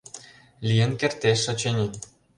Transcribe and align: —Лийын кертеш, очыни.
—Лийын 0.67 0.91
кертеш, 0.99 1.39
очыни. 1.51 1.87